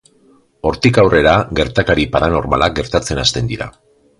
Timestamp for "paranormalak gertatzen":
2.17-3.25